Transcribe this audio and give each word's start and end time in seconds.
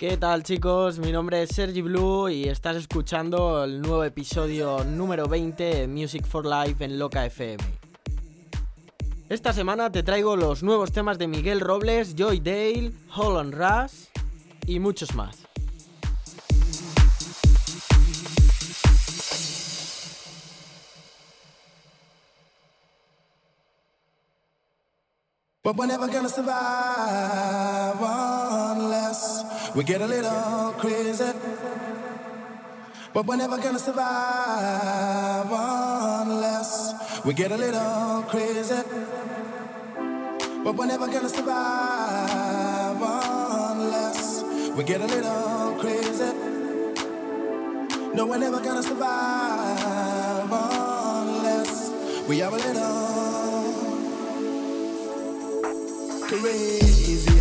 ¿Qué 0.00 0.16
tal 0.16 0.42
chicos? 0.44 0.98
Mi 0.98 1.12
nombre 1.12 1.42
es 1.42 1.50
Sergi 1.50 1.82
Blue 1.82 2.30
y 2.30 2.44
estás 2.44 2.74
escuchando 2.74 3.62
el 3.62 3.82
nuevo 3.82 4.02
episodio 4.02 4.82
número 4.82 5.28
20 5.28 5.62
de 5.62 5.86
Music 5.88 6.24
for 6.26 6.46
Life 6.46 6.82
en 6.82 6.98
Loca 6.98 7.26
FM. 7.26 7.62
Esta 9.28 9.52
semana 9.52 9.92
te 9.92 10.02
traigo 10.02 10.36
los 10.36 10.62
nuevos 10.62 10.90
temas 10.90 11.18
de 11.18 11.28
Miguel 11.28 11.60
Robles, 11.60 12.14
Joy 12.16 12.40
Dale, 12.40 12.92
Holland 13.14 13.52
Rush 13.52 14.06
y 14.66 14.80
muchos 14.80 15.14
más. 15.14 15.36
But 25.62 25.76
we're 25.76 25.86
never 25.86 26.08
gonna 26.08 26.30
survive 26.30 28.00
unless 28.00 29.59
we 29.74 29.84
get 29.84 30.00
a 30.00 30.06
little 30.06 30.72
crazy. 30.78 31.32
But 33.12 33.26
we're 33.26 33.36
never 33.36 33.58
gonna 33.58 33.78
survive 33.78 35.46
unless 35.50 37.24
we 37.24 37.34
get 37.34 37.52
a 37.52 37.56
little 37.56 38.22
crazy. 38.28 38.82
But 40.64 40.76
we're 40.76 40.86
never 40.86 41.06
gonna 41.06 41.28
survive 41.28 43.00
unless 43.00 44.42
we 44.76 44.84
get 44.84 45.00
a 45.00 45.06
little 45.06 45.76
crazy. 45.80 46.32
No, 48.14 48.26
we're 48.26 48.38
never 48.38 48.60
gonna 48.60 48.82
survive 48.82 50.50
unless 50.52 51.90
we 52.28 52.38
have 52.38 52.52
a 52.52 52.56
little 52.56 53.74
crazy. 56.28 57.39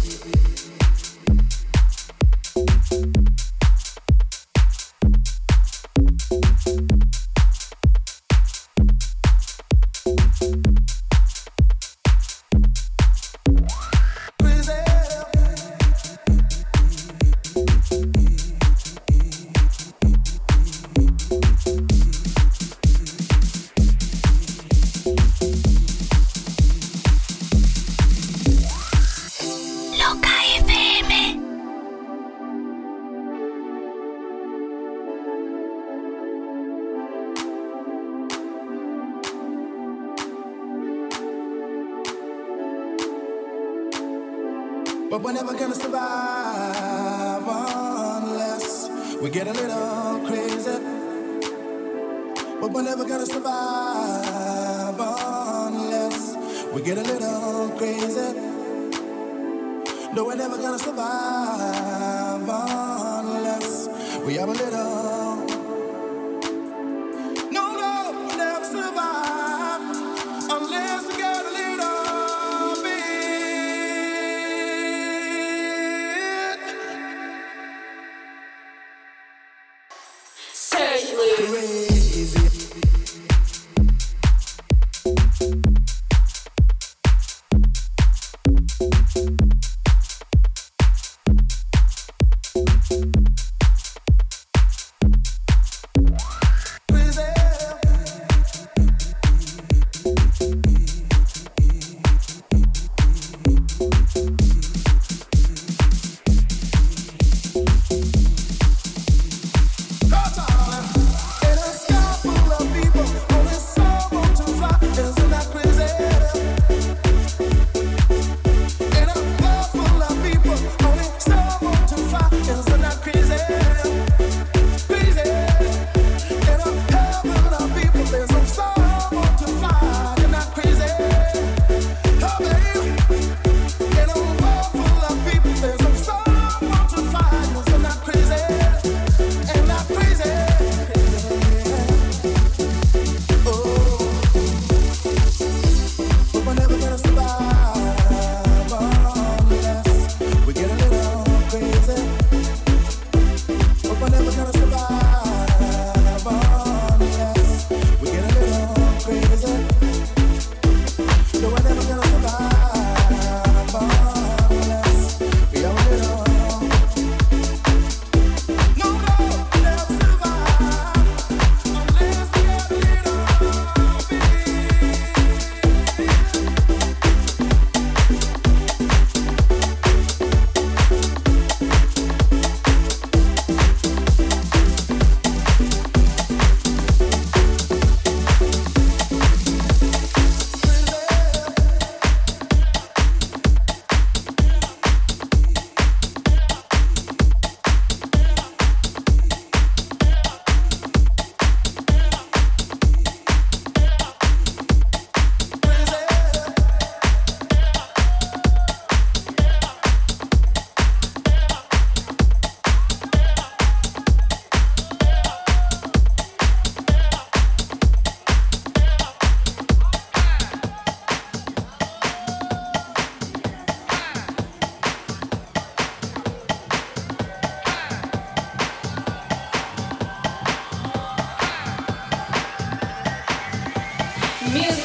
music. 234.54 234.79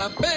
and 0.00 0.04
I'm 0.04 0.27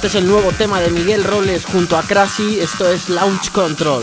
Este 0.00 0.16
es 0.16 0.24
el 0.24 0.30
nuevo 0.30 0.50
tema 0.52 0.80
de 0.80 0.88
Miguel 0.88 1.22
Robles 1.24 1.66
junto 1.66 1.98
a 1.98 2.02
Crashy, 2.02 2.58
esto 2.58 2.90
es 2.90 3.10
Launch 3.10 3.50
Control. 3.50 4.02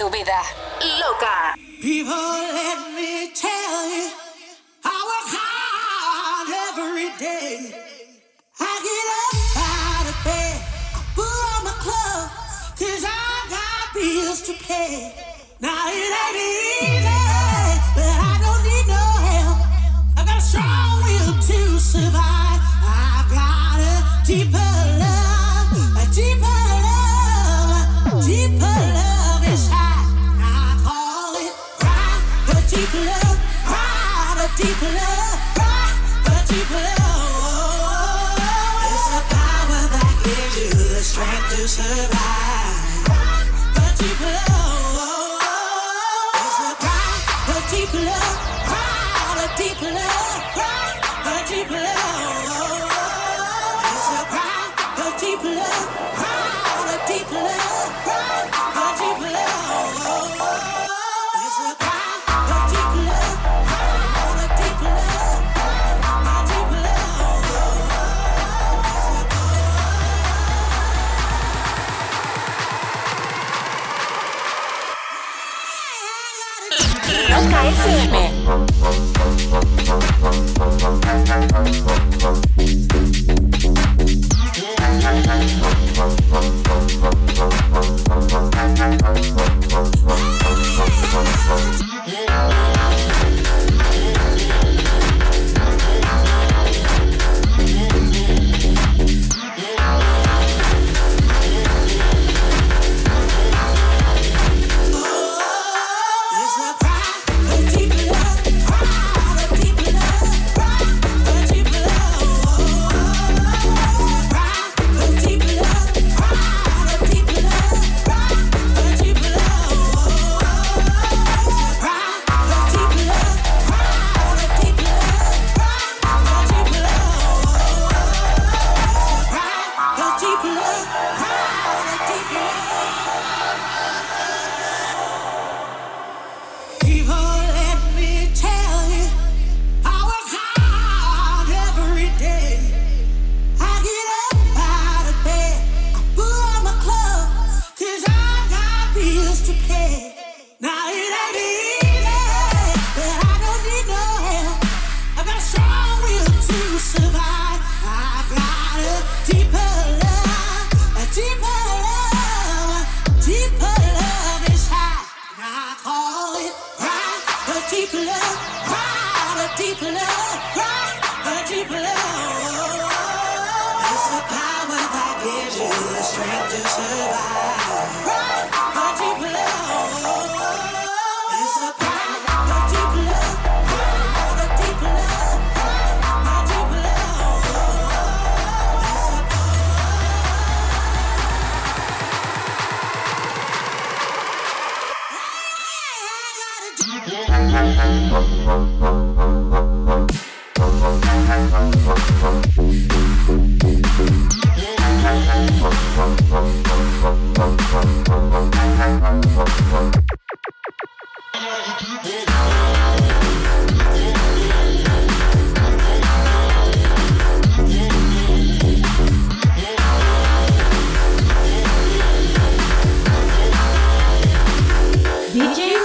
tu 0.00 0.08
vida. 0.08 0.59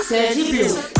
Sergi 0.07 0.51
Blue. 0.51 0.94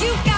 you 0.00 0.14
got 0.24 0.37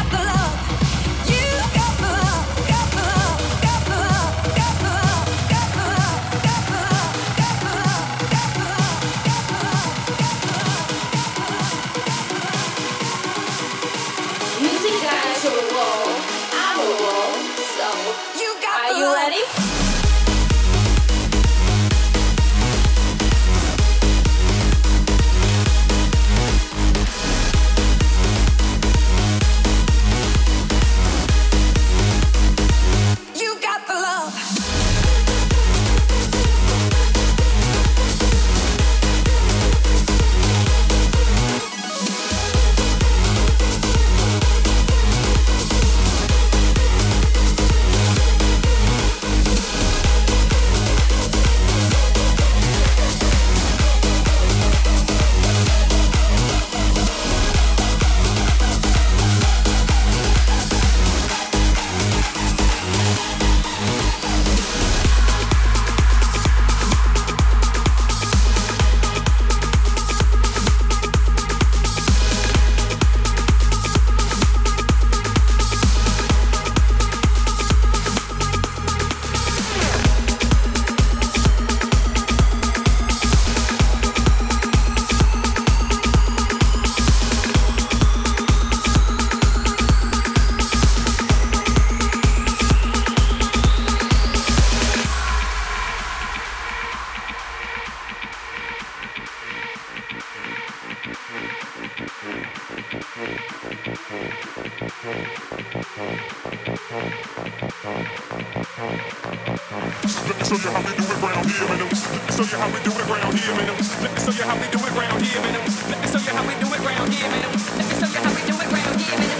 you 110.70 110.76
how 110.76 110.82
we 110.86 110.94
do 110.94 111.02
it 111.02 111.18
around 111.22 111.50
here, 111.50 111.66
man. 111.68 111.78
Let 111.80 111.90
me 111.90 111.96
show 112.30 112.44
you 112.46 112.58
how 112.58 112.68
we 112.70 112.78
do 112.82 112.90
it 112.90 113.02
around 113.10 113.34
here, 113.34 113.54
man. 113.54 113.66
Let 113.66 113.78
me 113.78 113.84
show 114.22 114.30
you 114.30 114.44
how 114.44 114.54
we 114.54 114.66
do 114.70 114.78
it 114.78 114.92
around 114.94 115.22
here, 115.22 115.40
man. 115.42 115.54
Let 115.54 115.98
me 116.00 116.06
show 116.06 116.20
you 116.20 116.30
how 116.30 116.44
we 116.46 116.54
do 116.60 116.66
it 116.70 116.80
around 116.80 117.10
here, 117.12 117.30
man. 117.30 117.42
Let 117.76 117.86
me 117.86 117.94
show 117.98 118.06
you 118.06 118.20
how 118.22 118.30
we 118.30 118.42
do 118.46 118.54
it 118.54 118.68
around 118.70 119.00
here, 119.00 119.18
man. 119.18 119.30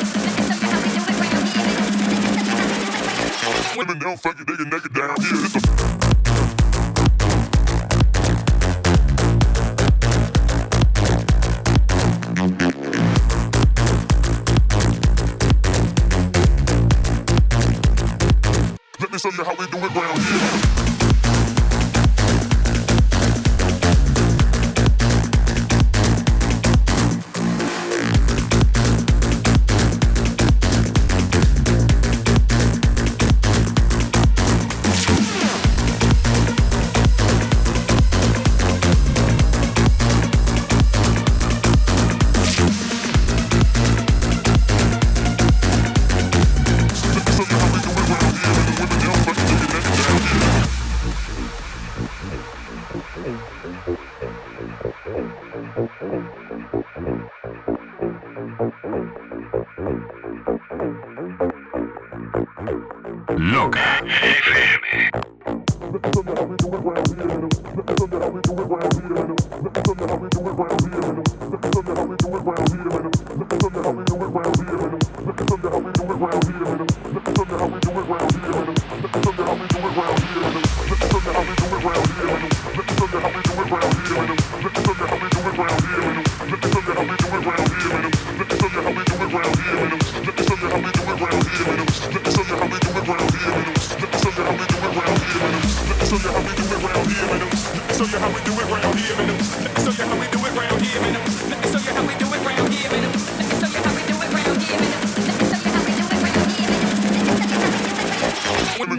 Women 3.79 3.99
don't 3.99 4.21
fucking 4.21 4.45
dig 4.45 4.61
a 4.61 4.65
nigga 4.65 4.91
down 4.93 5.17
here. 5.23 5.45
It's 5.45 5.57
a- 5.57 5.71
show 19.21 19.29
you 19.29 19.45
how 19.45 19.55
we 19.55 19.67
do 19.67 19.77
it 19.77 19.95
round 19.95 20.19
here. 20.19 20.70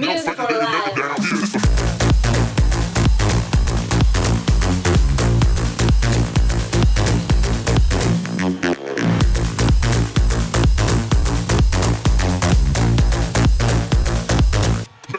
Let 0.01 0.15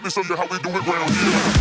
me 0.03 0.11
show 0.11 0.23
you 0.23 0.35
how 0.35 0.47
we 0.51 0.59
do 0.59 0.69
it 0.71 0.87
right. 0.87 1.11
here. 1.11 1.52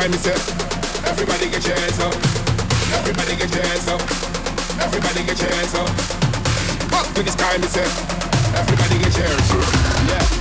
Time, 0.00 0.10
me 0.12 0.16
say, 0.18 0.30
everybody 1.08 1.50
get 1.50 1.66
your 1.66 1.76
hands 1.76 1.98
up. 1.98 2.14
Everybody 2.98 3.34
get 3.36 3.52
your 3.52 3.64
hands 3.64 3.88
up. 3.88 4.00
Everybody 4.80 5.24
get 5.24 5.40
your 5.40 5.50
hands 5.50 5.74
up. 5.74 5.88
Up 6.94 7.06
to 7.14 7.22
the 7.22 7.30
sky, 7.30 7.58
me 7.58 7.66
say, 7.66 7.82
everybody 8.58 8.98
get 8.98 9.16
your 9.16 9.26
hands 9.26 9.50
up. 9.50 10.32
Yeah. 10.32 10.37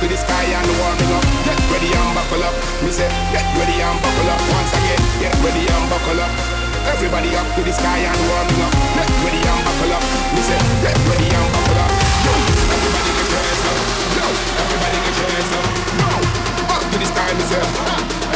To 0.00 0.06
the 0.08 0.16
sky 0.16 0.44
and 0.44 0.68
warming 0.76 1.12
up. 1.16 1.24
Get 1.44 1.56
ready 1.72 1.88
and 1.88 2.12
buckle 2.12 2.44
up. 2.44 2.54
Me 2.84 2.92
say, 2.92 3.08
get 3.32 3.46
ready 3.56 3.80
and 3.80 3.96
buckle 4.04 4.28
up. 4.28 4.40
Once 4.52 4.72
again, 4.76 5.00
get 5.20 5.32
ready 5.40 5.64
and 5.64 5.86
buckle 5.88 6.20
up. 6.20 6.32
Everybody 6.92 7.32
up 7.32 7.48
to 7.56 7.62
the 7.64 7.72
sky 7.72 8.04
and 8.04 8.20
warming 8.28 8.60
up. 8.60 8.72
Get 8.92 9.08
ready 9.24 9.40
and 9.40 9.62
buckle 9.64 9.92
up. 9.96 10.04
Me 10.36 10.40
say, 10.44 10.60
get 10.84 10.96
ready 11.08 11.28
and 11.32 11.48
buckle 11.48 11.80
up. 11.80 11.90
Yo, 12.28 12.34
everybody 12.76 13.10
get 13.16 13.28
your 13.32 13.40
hands 13.40 13.64
up. 13.64 13.78
Yo, 14.16 14.26
everybody 14.60 14.98
get 15.00 15.16
your 15.16 15.28
hands 15.32 15.52
up. 15.56 15.64
Yo, 15.96 16.10
up 16.76 16.82
to 16.92 16.96
the 17.00 17.06
sky, 17.08 17.30
me 17.32 17.44
say. 17.48 17.64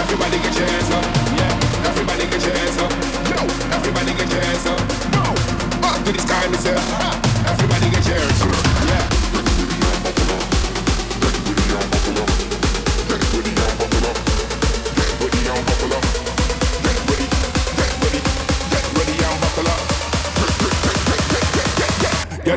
Everybody 0.00 0.36
get 0.40 0.54
your 0.56 0.68
hands 0.70 0.90
up. 0.96 1.04
Yeah, 1.36 1.88
everybody 1.92 2.24
get 2.24 2.40
your 2.40 2.56
hands 2.56 2.78
up. 2.80 2.92
Yo, 3.28 3.40
everybody 3.76 4.12
get 4.16 4.28
your 4.32 4.42
hands 4.48 4.64
up. 4.64 4.80
Yo, 5.12 5.24
up 5.84 5.98
to 6.08 6.10
the 6.10 6.20
sky, 6.24 6.44
me 6.48 6.56
say. 6.56 6.78
Everybody 7.52 7.86
get 7.92 8.04
your 8.08 8.16
hands 8.16 8.48
up. 8.48 8.69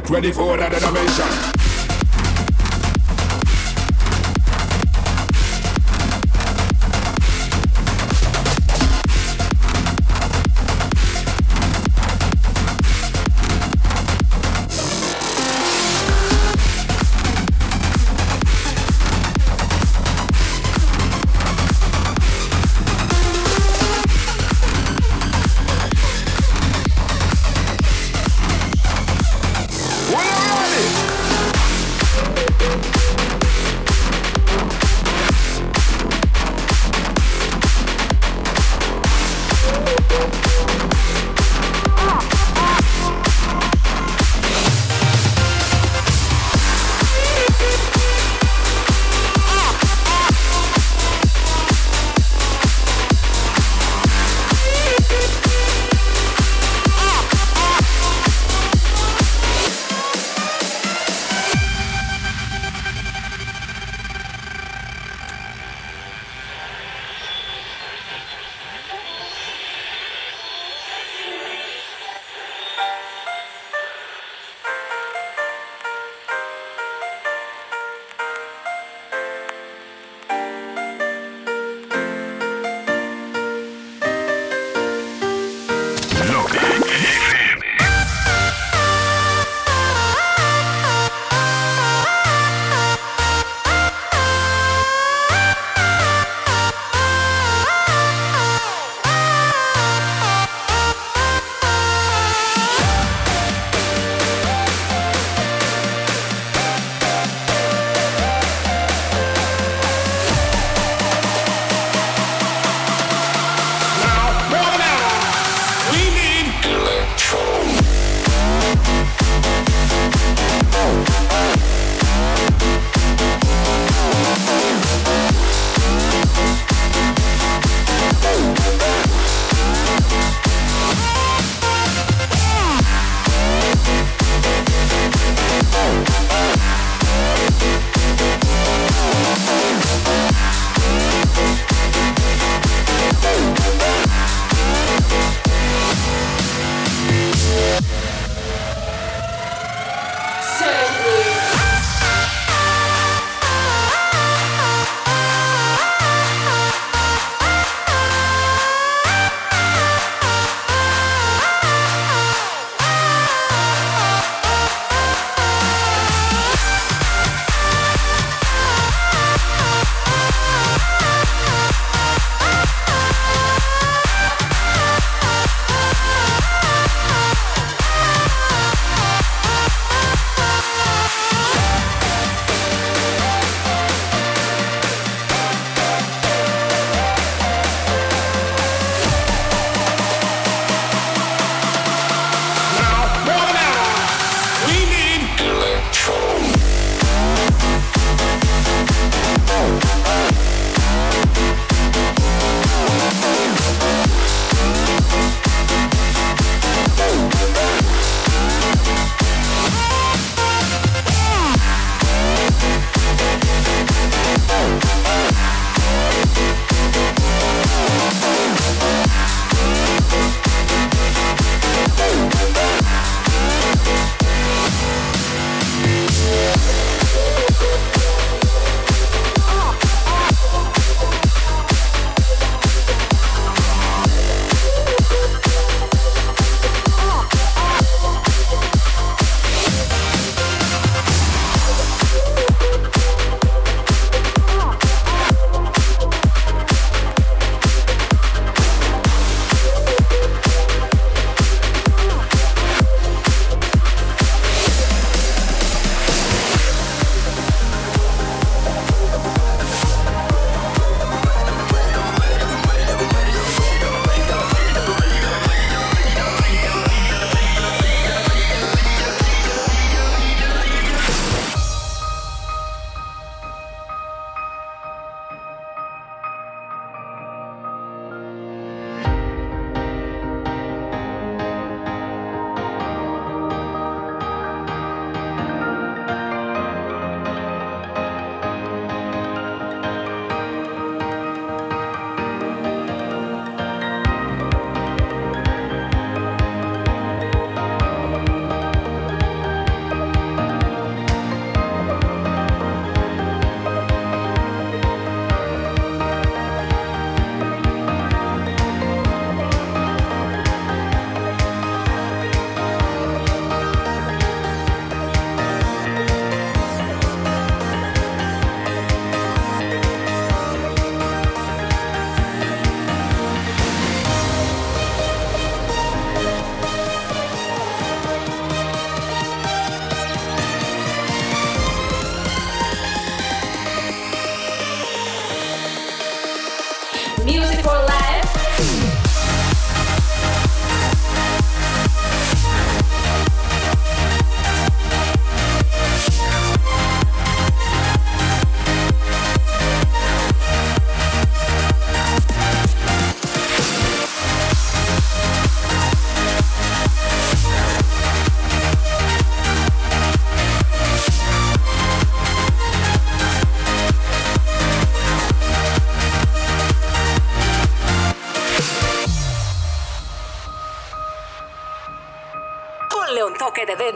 Get 0.03 0.09
ready 0.09 0.31
for 0.33 0.55
another 0.55 0.79
dimension. 0.81 1.52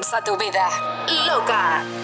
Condensa 0.08 0.22
tu 0.22 0.38
vida. 0.38 0.70
Loca. 1.28 1.97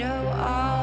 know 0.00 0.32
all 0.32 0.79